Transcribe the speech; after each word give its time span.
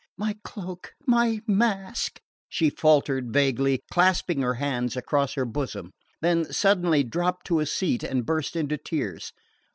"My 0.17 0.35
cloak 0.43 0.93
my 1.05 1.41
mask" 1.45 2.21
she 2.49 2.71
faltered 2.71 3.31
vaguely, 3.31 3.81
clasping 3.93 4.41
her 4.41 4.55
hands 4.55 4.97
across 4.97 5.33
her 5.33 5.45
bosom; 5.45 5.91
then 6.23 6.51
suddenly 6.51 7.03
dropped 7.03 7.45
to 7.45 7.59
a 7.59 7.67
seat 7.67 8.01
and 8.03 8.25
burst 8.25 8.55
into 8.55 8.77
tears. 8.79 9.31